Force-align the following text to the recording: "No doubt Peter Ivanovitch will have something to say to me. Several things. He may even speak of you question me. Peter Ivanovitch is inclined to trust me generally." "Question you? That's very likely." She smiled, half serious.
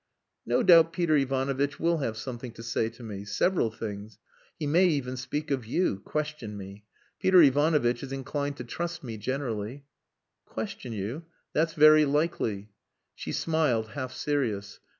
"No 0.47 0.63
doubt 0.63 0.93
Peter 0.93 1.15
Ivanovitch 1.15 1.79
will 1.79 1.99
have 1.99 2.17
something 2.17 2.51
to 2.53 2.63
say 2.63 2.89
to 2.89 3.03
me. 3.03 3.23
Several 3.23 3.69
things. 3.69 4.17
He 4.57 4.65
may 4.65 4.87
even 4.87 5.15
speak 5.15 5.51
of 5.51 5.67
you 5.67 5.99
question 5.99 6.57
me. 6.57 6.85
Peter 7.19 7.39
Ivanovitch 7.39 8.01
is 8.01 8.11
inclined 8.11 8.57
to 8.57 8.63
trust 8.63 9.03
me 9.03 9.17
generally." 9.19 9.85
"Question 10.45 10.91
you? 10.91 11.25
That's 11.53 11.73
very 11.73 12.05
likely." 12.05 12.71
She 13.13 13.31
smiled, 13.31 13.89
half 13.89 14.11
serious. 14.11 14.79